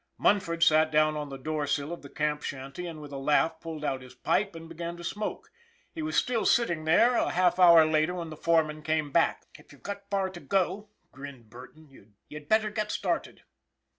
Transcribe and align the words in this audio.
Munford 0.17 0.63
sat 0.63 0.89
down 0.89 1.15
on 1.15 1.29
the 1.29 1.37
doorsill 1.37 1.93
of 1.93 2.01
the 2.01 2.09
camp 2.09 2.41
shanty 2.41 2.87
and 2.87 3.03
with 3.03 3.11
a 3.11 3.19
laugh 3.19 3.59
pulled 3.61 3.85
out 3.85 4.01
his 4.01 4.15
pipe 4.15 4.55
and 4.55 4.67
be 4.67 4.73
gan 4.73 4.97
to 4.97 5.03
smoke. 5.03 5.51
He 5.93 6.01
was 6.01 6.15
still 6.15 6.43
sitting 6.43 6.85
there 6.85 7.15
a 7.15 7.29
half 7.29 7.59
hour 7.59 7.85
later 7.85 8.15
when 8.15 8.31
the 8.31 8.35
foreman 8.35 8.81
came 8.81 9.11
back." 9.11 9.43
If 9.59 9.71
you've 9.71 9.83
got 9.83 10.09
far 10.09 10.31
to 10.31 10.39
go," 10.39 10.89
grinned 11.11 11.51
Burton, 11.51 12.15
you'd 12.27 12.49
better 12.49 12.71
get 12.71 12.89
started." 12.91 13.43